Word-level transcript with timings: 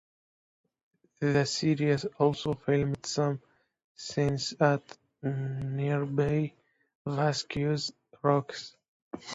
The 1.19 1.45
series 1.45 2.05
also 2.17 2.55
filmed 2.55 3.05
some 3.05 3.39
scenes 3.93 4.55
at 4.59 4.97
nearby 5.21 6.53
Vasquez 7.05 7.93
Rocks. 8.23 8.75